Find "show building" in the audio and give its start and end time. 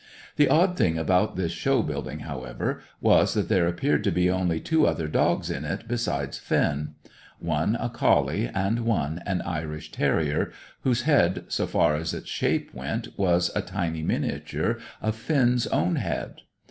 1.51-2.21